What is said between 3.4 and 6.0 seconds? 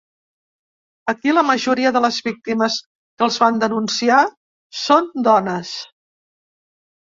van denunciar són dones.